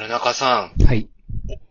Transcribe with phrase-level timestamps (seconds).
[0.00, 0.82] 春中さん。
[0.86, 1.10] はい。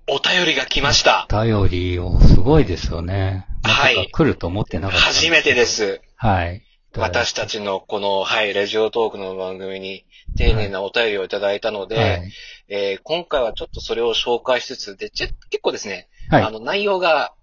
[0.07, 1.25] お、お便りが来ました。
[1.33, 3.47] お便りを、すごいですよね。
[3.63, 4.07] はい。
[4.11, 5.05] 来ると思ってなかった。
[5.05, 5.99] 初めてです。
[6.15, 6.61] はい。
[6.95, 10.05] 私たちのこの、はい、レジオトークの番組に
[10.37, 12.31] 丁寧なお便りをいただいたので、はい、
[12.67, 15.33] えー、今回はちょっとそれを紹介しつつ、で、結
[15.63, 17.33] 構ですね、はい、あの、内容が、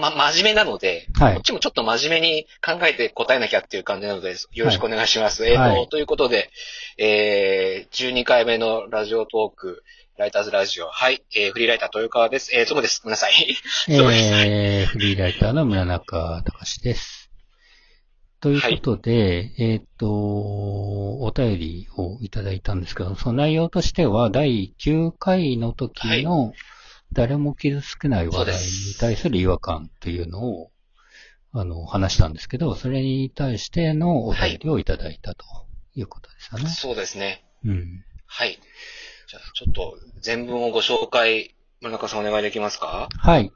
[0.00, 5.44] ま、真面目なので、はい、こっちもちょっと真面目に考えて答えなきゃっていう感じなので、よろしくお願いします。
[5.44, 6.50] はい、えっ、ー、と、ということで、
[6.98, 9.84] えー、12回目のラジオトーク、
[10.16, 10.86] ライターズラジオ。
[10.86, 11.24] はい。
[11.34, 12.54] えー、フリーライター豊川です。
[12.54, 13.00] えー、そうです。
[13.02, 13.32] ごめんなさい。
[13.88, 17.32] えー、フリーライターの村中隆です。
[18.38, 26.52] ということで、はい、えっ、と、お便りをいただいたんですけど、その内容としては、第9回の時の、
[27.12, 28.60] 誰も傷つけない話題に
[29.00, 30.70] 対する違和感というのを、
[31.52, 35.44] あの、話したんですけど、それに対してのお便りをいただいたと
[35.96, 36.70] いうことですよね。
[36.70, 37.44] そうですね。
[37.64, 38.04] うん。
[38.26, 38.60] はい。
[39.26, 43.08] じゃあ、ちょっと、全文をご紹介、村中さんお願いできますか？
[43.16, 43.52] はい。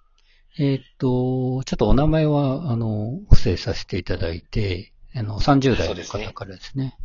[0.59, 6.97] えー、っと、ちょっとお名前は、あの、伏せさせていただいて、あの、30代の方からですね。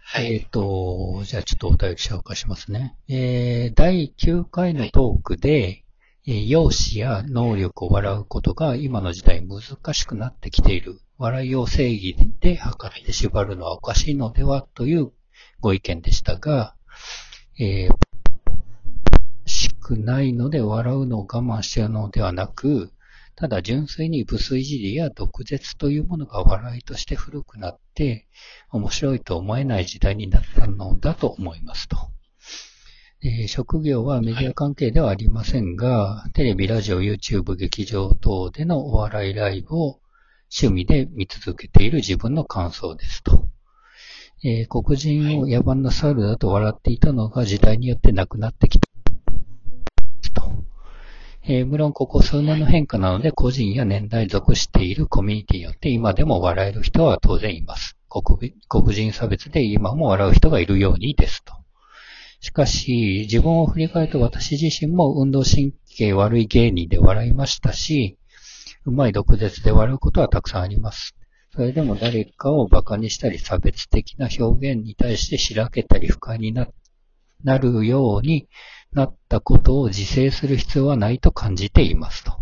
[0.00, 0.34] はい。
[0.34, 2.96] えっ、と、じゃあちょっとお便り紹介しますね。
[3.08, 5.84] えー、第9回のトークで、
[6.26, 9.60] はい、容姿や能力を笑うことが今の時代難
[9.94, 11.00] しくなってきている。
[11.18, 15.12] 笑いを正義で測って縛るのはおかしいのではという
[15.60, 16.74] ご意見でしたが、
[17.60, 22.92] えー、しくないので笑うのを我慢しているのではなく、
[23.34, 28.28] ただ純粋に無粋いじりや毒舌というものが笑いとして古くなって、
[28.70, 31.96] 面白いと思えない時代になったのだと思いますと。
[33.20, 40.00] えー、職業はメディア関係ではありませんが、はい、テレビ、ラジオ、YouTube、劇場等でのお笑いライブを
[40.56, 43.47] 趣味で見続けている自分の感想ですと。
[44.44, 48.88] えー、黒人を野蛮な猿だと笑っていたのが時代によってなくなってきた。
[50.32, 50.64] と。
[51.42, 57.96] えー、無論ここ数年の変化なので個人や年代属しているコミュニティによって今でも笑える人は当然います。
[58.08, 58.38] 黒
[58.68, 61.54] 黒人差別で今も笑う人がいるようにですと。
[62.40, 68.16] しかし、自分を振り返ると私自身も運動神経悪い芸人で笑いましたし、
[68.84, 71.16] うまい毒舌で笑うことはたくさんあります。
[71.54, 76.68] それでも誰かを馬鹿にしたり差別的な表現に対してしらけたり不快にな
[77.44, 78.48] なるように
[78.92, 82.32] なったことを自制する必要はないと感じていますと。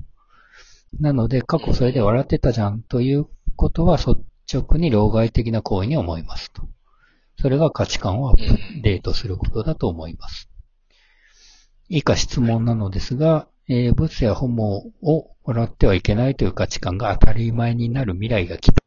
[1.01, 4.17] なので、過去それで笑ってたじゃんということは率
[4.53, 6.63] 直に老害的な行為に思いますと。
[7.39, 10.49] それが価値観をアップデートすることだと思います。
[11.89, 18.86] 以下質問なのですが、えー、物やホモを笑ってはいけないという価値観が当たり前になる未来が来た。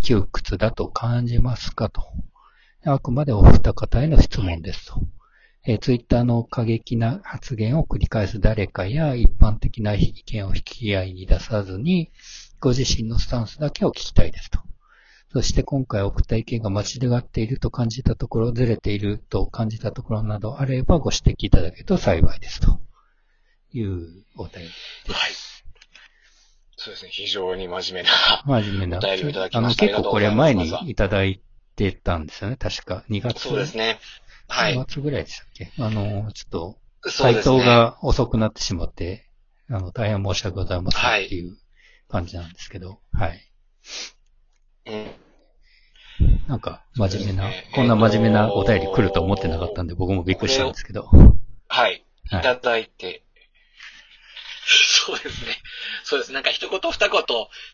[0.00, 2.02] 窮屈だと感じますかと。
[2.84, 5.00] あくまでお二方への質問ですと。
[5.66, 12.10] えー、ツイッターの過激な発言を繰り返す誰かや一般的な意見を引き合いに出さずに、
[12.60, 14.60] ご自身のスタンスだけを聞きたいですと。
[15.32, 16.86] そして今回送った意見が間違
[17.18, 22.80] っていると感じたところ、ずれていると感じたところなどあればご指摘いただけると幸いですと
[23.72, 24.68] いうお便りで
[25.04, 25.12] す。
[25.12, 25.49] はい。
[26.90, 27.10] そうですね。
[27.12, 28.60] 非常に真面目な。
[28.62, 28.98] 真面目な。
[28.98, 29.84] お便りをいただきました。
[29.84, 31.40] あの、結構これ前にいただい
[31.76, 32.56] てたんですよね。
[32.56, 33.04] 確か。
[33.08, 33.40] 2月。
[33.48, 34.00] そうですね。
[34.48, 34.74] はい。
[34.74, 35.70] 2月ぐらいでしたっけ？
[35.78, 36.78] あの、ちょっと、
[37.18, 39.28] 回答が遅くなってしまって、
[39.68, 41.56] あの、大変申し訳ございませんっていう
[42.08, 43.40] 感じなんですけど、はい。
[44.86, 45.06] うん。
[46.48, 51.08] なんか、真面目な、ね、こんな真面目なお便り来ると思ってなかったんで、僕もびっくりしたんですけど。
[51.68, 52.04] はい。
[52.26, 53.22] いただいて、
[55.06, 55.56] そうですね。
[56.04, 56.32] そうです。
[56.32, 57.22] なんか一言二言、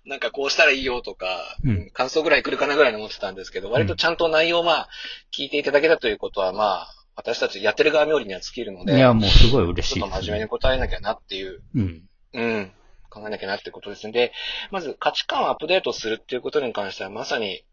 [0.05, 4.89] なんかこうしたらいいよとか、うん、感想ぐらい来るかなぐらいに思ってたんですけど、割とちゃんと内容まあ、
[5.33, 8.97] 聞いていただけたということはまあ、私たちやってる側冥利には尽きるので。
[8.97, 11.63] いや、もうすごい嬉しい、ね、ちょっと真面目に答えなきゃなっていう。
[11.75, 12.03] うん。
[12.35, 12.73] うん。
[13.09, 14.33] 考えなきゃなってことですんで、
[14.71, 17.65] まず価値観をアップデートするっていうことに関してはまさに、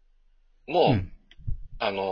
[0.66, 1.10] もう、うん
[1.86, 2.02] あの、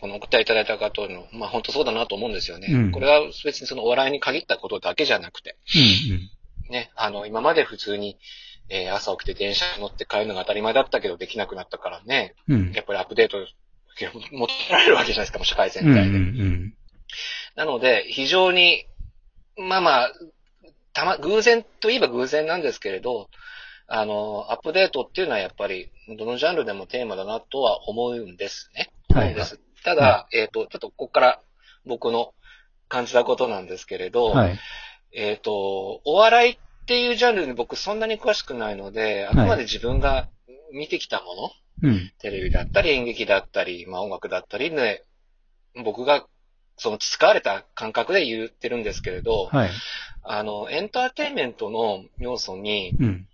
[0.00, 2.68] このお答えいただいた方の、まあ本当そうだなと思うんですよね。
[2.70, 5.78] うん、これは別にそのお笑いに限ったことだけじゃなくて、う
[6.12, 6.30] んうん、
[6.70, 8.16] ね、あの、今まで普通に、
[8.68, 13.38] えー、朝起きて電車に乗って帰るのが当たり前だったけどできなくなったからね、うん、やっぱりアップデート
[13.98, 16.00] 求められるわけじゃないですか、もう社会全体で。
[16.00, 16.74] うんうんうん、
[17.56, 18.86] なので、非常に、
[19.56, 20.12] まあまあ、
[20.92, 23.28] たま、偶然といえば偶然なんですけれど、
[23.92, 28.88] あの、アップデートっていうのはやっぱり、どのジャンルでもテーマだなとは思うんですね。
[29.12, 29.46] はい、はい、
[29.84, 31.40] ただ、はい、えっ、ー、と、ちょっとここから
[31.84, 32.32] 僕の
[32.88, 34.58] 感じたことなんですけれど、はい、
[35.12, 40.28] えっ、ー、と、お笑いっていうジャンルに僕そんなに詳しくないので、あくまで自分が
[40.72, 41.52] 見てきたも
[41.82, 45.04] の、うん、テレビだったり演劇だったり、まあ音楽だったりで、
[45.82, 46.28] 僕が好
[46.76, 49.70] その使われた感覚で言ってるんですけれど、はい。
[50.22, 53.26] あの、エンターテインメントの要素に、うん。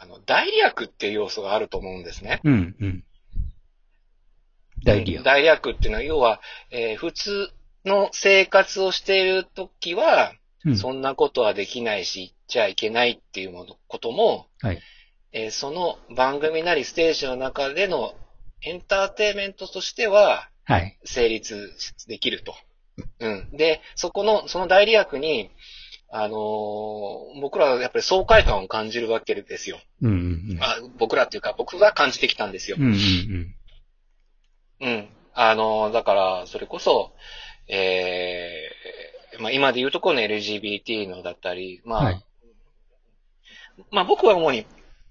[0.00, 2.40] あの、代理悪っていう要素があると思うんですね。
[2.42, 2.74] うん。
[2.80, 3.04] うん。
[4.82, 5.22] 代理や。
[5.22, 7.50] 代っていうのは、要は、えー普通
[7.84, 10.32] の生活をしているときは、
[10.64, 10.76] うん。
[10.76, 14.80] そんなことはできないし、言っちゃいけないっていうものことも、はい。
[15.32, 18.14] えーその番組なりステージの中での
[18.62, 20.98] エンターテインメントとしてははい。
[21.04, 21.72] 成立
[22.08, 22.54] できると。
[23.18, 23.50] うん。
[23.52, 25.50] で、そこの、その代理役に、
[26.12, 29.78] あのー僕らはやっぱり爽快感を感じるわけですよ。
[30.02, 30.10] うん。
[30.10, 30.58] うん。
[30.60, 32.82] あ僕らっていうか、僕が感じてきたんですよう。
[32.82, 32.86] ん。
[32.86, 33.54] うん。
[34.80, 35.08] うん。
[35.34, 37.12] あのーだから、それこそ、
[37.68, 42.24] えーまあ今で言うところの LGBT のだったり、まあ、はい。
[43.92, 44.66] まあ僕は主に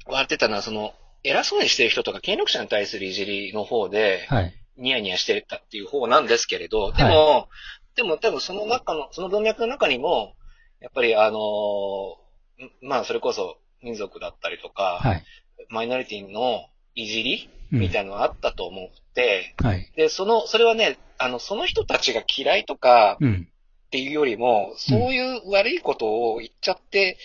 [0.05, 0.93] 割ってたのは、その、
[1.23, 4.53] 偉そうにしてる人とか権力者に対するいじりの方で、はい。
[4.77, 7.49] ニヤニヤしてたっていう方なんですけれど、でも、
[7.95, 10.35] でも多分その中の、その文脈の中にも、
[10.81, 15.23] やっぱりあのーんまあそれこそ民族だったりとか、はい。
[15.69, 16.65] マイノリティの
[16.95, 19.91] いじりうんみたいなのがあったと思って、はい。
[19.95, 23.47] で、その、それはね、あの、その人たちが嫌いとかうん。
[23.87, 27.17] っていうよりも、そういう悪いことを言っちゃって、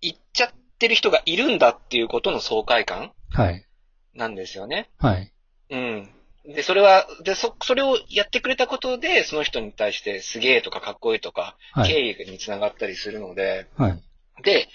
[0.00, 3.66] 言っちゃってる人がいるんだっていうことの爽快感はい。
[4.14, 4.90] なんですよね。
[4.98, 5.32] はい。
[5.70, 6.10] うん。
[6.48, 11.88] で、それは、で、そ、それをやってくれたことで、その人に対してすげえとかかっこいいとか、はい。
[11.88, 14.02] 敬意につながったりするので、はい。
[14.42, 14.68] で、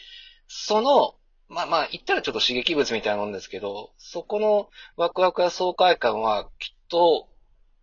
[0.48, 1.16] その、
[1.50, 7.28] まあまあ、言ったらちょっと刺激物みたいなもんですけど、そこのワクワクや爽快感は、きっと、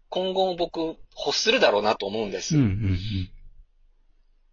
[0.08, 2.56] 今後も僕、欲するだろうなと思うんです。
[2.56, 2.98] うん。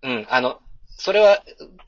[0.03, 0.11] うん。
[0.11, 0.59] うん、あの、
[0.97, 1.43] それは、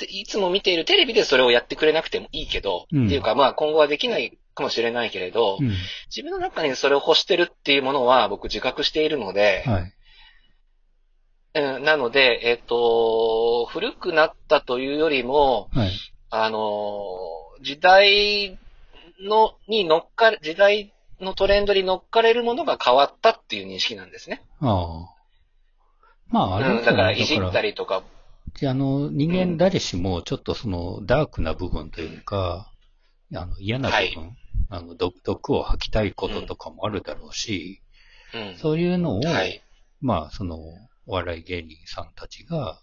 [0.08, 5.72] いつも見ているテレビでそれをやってくれなくてもいいけど、うんっていうかまあ今後はできないかもしれないけれど、うん。
[6.16, 9.94] 自分の中にそれを欲してるっていうものは僕自覚しているので、はい。
[11.56, 15.92] うん、なので、えっ、と、古くなったというよりも、はい。
[16.30, 17.10] あの、
[17.64, 18.60] 時代
[19.22, 24.44] の、に乗っかる、時代のトレンドに乗っかれるものが変わったっていう認識なんですね。
[24.60, 25.20] ああ。
[26.28, 26.92] まあ、あれうん、だ。
[26.92, 28.04] からいじったりとか、
[28.64, 32.72] あの、人間誰しもちょっとそのダークな部分というか、
[33.36, 34.36] あの嫌な部分、
[34.70, 37.82] あの毒毒を吐きたいこととかもあるだろうし、
[38.34, 38.58] うん。
[38.58, 39.62] そういうのを、はい。
[40.02, 40.58] まあ、その、
[41.08, 42.80] お笑い芸人さんたちが、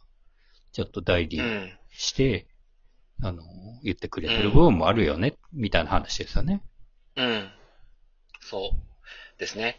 [0.73, 1.73] ちょっと代理うん。
[1.91, 2.47] して、
[3.23, 3.43] あの、
[3.83, 6.63] 言ってくれてる部分もあるよね、みたいな話ですよね。
[7.17, 7.49] うん。
[8.41, 9.39] そう。
[9.39, 9.79] ですね。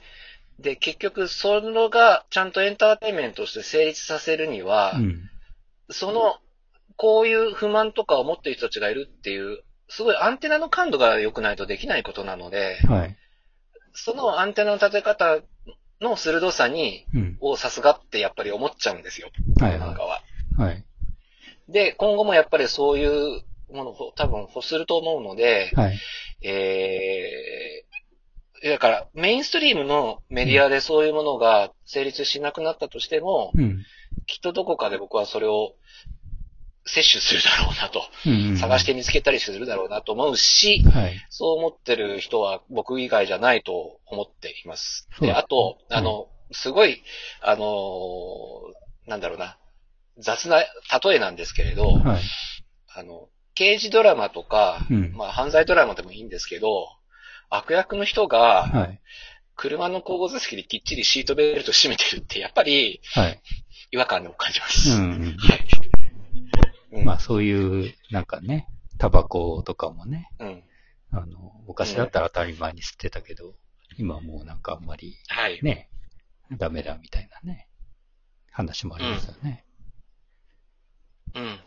[0.60, 5.30] で、結局、それがちゃんとエンターテインメントとして成立させるには、うん。
[5.92, 6.40] その、
[6.96, 13.18] こういう不満とかを持っている人たちがいるっていう、すごいアンテナの感度が良くないとできないことなので、はい。
[13.94, 15.40] そのアンテナの立て方
[16.02, 17.38] の鋭さに、うん。
[17.40, 19.30] をさすがってやっぱり思っちゃうんですよ。
[19.60, 20.22] はいはなんかは。
[20.60, 20.62] い。
[20.62, 20.86] はい。
[21.70, 23.42] で、今後もやっぱりそういう
[23.72, 26.00] ものを多分欲すると思うので、はい。
[26.42, 33.86] えー、だからメインストリームのメディアでそういうものが成立しなくなったとしても、うん。
[34.26, 35.76] きっとどこかで僕はそれを
[36.88, 38.58] 摂取するだろうなと、うんうん。
[38.58, 41.16] 探して見つけたりするだろうなと思うし、はい。
[41.30, 45.08] そう思ってる人は僕以外じゃないと思っています。
[45.22, 47.04] で、あと、うんあの、すごい、
[47.42, 49.58] あのーなんだろうな、
[50.18, 52.22] 雑な例えなんですけれど、はい。
[52.94, 56.88] あの、刑事ドラマとか、うんまあ犯罪ドラマでもいいんですけど、
[57.50, 59.00] 悪役の人がはい。
[59.56, 63.42] 車の後部座席できっちりシートベルト締めてるって、やっぱりはい。
[63.92, 64.92] 違和感を感じます。
[64.92, 65.38] うんうん。
[65.38, 65.68] はい。
[66.92, 70.64] うんまあ、そういう、なんかね、タバコとかもね、うん。
[71.12, 73.56] あの、昔だったら当たり前に吸ってたけど、
[73.98, 75.60] 今はもうなんかあんまりはい。
[75.62, 75.90] ね、
[76.58, 77.68] ダメだみたいなね、
[78.52, 79.66] 話もありますよね。
[81.36, 81.60] うん。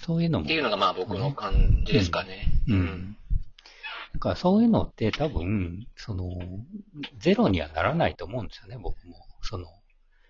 [0.00, 0.44] そういうのも。
[0.44, 2.46] っていうのがまあ僕の感じですかね。
[2.68, 2.74] う。
[2.74, 3.16] ん。
[4.14, 6.30] だからそういうのって多分、その、
[7.18, 9.16] ゼロにはならないと思うんですよね、僕も。
[9.42, 9.66] その、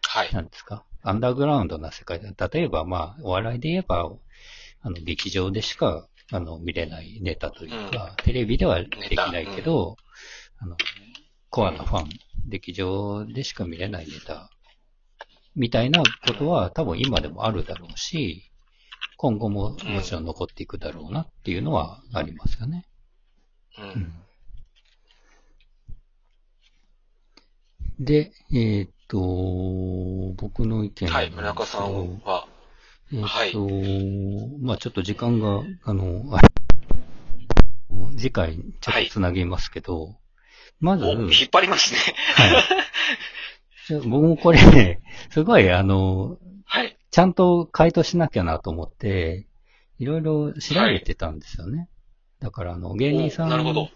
[0.03, 0.33] はい。
[0.33, 2.21] なんですか、アンダーグラウンドな世界。
[2.21, 4.13] で、例えばまあ、お笑いで言えば、
[4.83, 9.97] あの、劇場でしか、あの、見れないネタというか、テレビではできないけど、
[10.59, 10.77] あの、
[11.49, 12.11] コアなファン、
[12.47, 14.51] 劇場でしか見れないネタ、
[15.57, 18.53] みたいなことは多分今でもあるだろうし、
[19.17, 22.87] 今後ももちろん残っていくだろうなっていうのはありますよね。
[23.79, 23.83] う。
[23.83, 23.89] うん。
[24.03, 24.13] ん
[27.99, 31.31] で、えーっと、僕の意見はい。
[31.31, 32.47] 村中さんは、
[33.13, 33.67] えーっはいと、
[34.61, 36.41] まあちょっと時間が、あの、あ
[38.17, 40.17] 次回ちょっとつなげますけど、
[40.81, 41.99] まず、お、引っ張りますね。
[42.37, 42.65] はい
[44.05, 45.01] 僕もこれね、
[45.31, 46.37] すごい、あの、
[46.67, 46.99] はい。
[47.11, 49.47] ちゃんと回答しなきゃなと思って、
[49.99, 51.79] いろいろ調べてたんですよね。
[51.79, 51.89] はい、
[52.41, 53.49] だから、あの、芸人さん。
[53.49, 53.89] なるほど。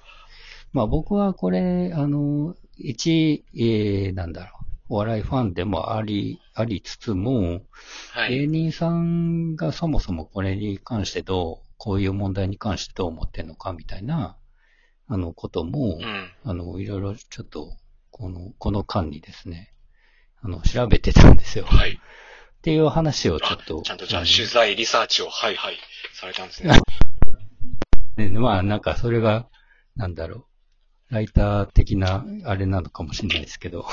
[0.72, 4.71] まあ僕はこれ、あの、一、えー、なんだろう。
[4.92, 7.62] お笑いファンでもあり、ありつつも、
[8.10, 14.36] はい、芸人さんがそもそもこれに関してどう、こういう問題に関してどう思ってんのかみたいな、
[15.08, 17.74] あの、ことも、うん、あの、いろいろちょっと、
[18.10, 19.72] この、この間にですね、
[20.42, 21.64] あの、調べてたんですよ。
[21.64, 21.92] はい。
[21.92, 23.80] っていう話をちょっと。
[23.80, 25.78] ちゃんとじゃあ取材、リサーチを、はいはい、
[26.12, 26.78] されたんですね。
[28.18, 29.48] ねまあ、なんかそれが、
[29.96, 30.46] なんだろ
[31.10, 33.86] う、ライター的な、あれなのかもしれないですけど。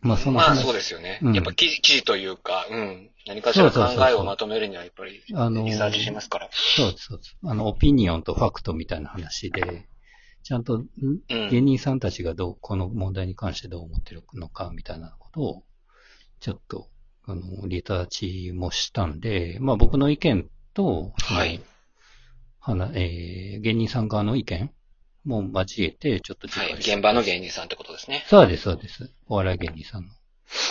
[0.00, 1.18] まあ、そのまあ、そうですよね。
[1.22, 3.10] うん、やっぱ記事、記事というか、うん。
[3.26, 6.48] 何かしら考えをまとめるには、やっぱり、あの、リサーチしますから。
[6.52, 7.36] そうそうです。
[7.44, 9.88] あの、オピニオンとファクトみたいな話で、
[10.44, 10.84] ちゃんと、
[11.50, 15.62] 芸人さんたちがどう、この問題に関してどう思ってるのか、みたいなことを、
[16.40, 16.88] ちょっと、
[17.24, 21.60] あの、リサーチもしたんで、まあ僕の意見と、はい。
[22.60, 24.70] はな、えー、芸人さん側の意見
[25.28, 26.72] も交えて、ちょっとはい。
[26.74, 28.24] 現場の芸人さんってことですね。
[28.28, 29.10] そうです、そうです。
[29.28, 30.08] お笑い芸人さんの。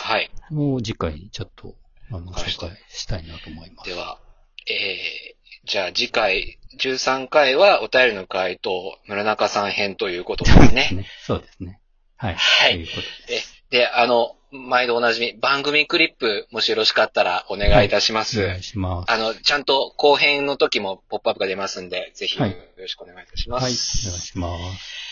[0.04, 0.32] はい。
[0.50, 1.76] もう次回、ちょっと、
[2.12, 3.90] あの、紹介したいなと思います。
[3.90, 4.20] では、
[4.68, 11.08] えー、じゃあ次回、13回はお便りの回答、村中さん編ということですね。
[11.22, 11.80] そうですね。
[12.16, 12.36] はい。
[12.36, 12.74] はい。
[12.74, 13.64] ということです。
[13.70, 18.40] で、あの、毎度おなじみ、番組クリップ、もしよろしかったらお願いいたします。
[18.40, 19.12] はい、お願いします。
[19.12, 23.64] あの、ちゃんと後編の時もポップアップが出ますんで、ぜひよろしくお願いいたします。
[23.64, 23.74] はい、
[24.08, 25.08] お願いします。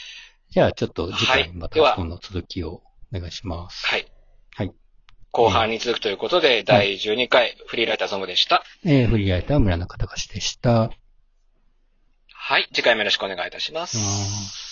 [0.51, 2.82] じゃあ、ちょっと次回またこの続きを
[3.13, 3.86] お願いします。
[3.86, 4.08] はい。
[4.56, 4.72] はい。
[5.32, 8.63] 後半に続くということで、第12回、フリーライターゾムでした。
[8.86, 10.92] えー、フリーライター村中隆でした。
[12.30, 14.64] はい、次回もよろしくお願いいたします。